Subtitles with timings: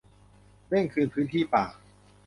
[0.69, 1.65] เร่งคืนพื้นที่ป่า